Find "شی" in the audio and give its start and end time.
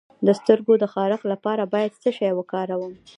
2.17-2.31